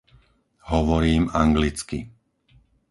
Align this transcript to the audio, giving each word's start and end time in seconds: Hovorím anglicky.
Hovorím 0.71 1.23
anglicky. 1.43 1.99